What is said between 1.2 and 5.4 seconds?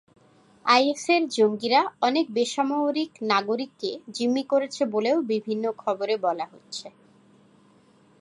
জঙ্গিরা অনেক বেসামরিক নাগরিককে জিম্মি করেছে বলেও